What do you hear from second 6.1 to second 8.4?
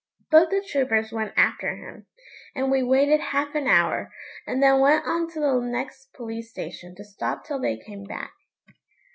police station to stop till they came back.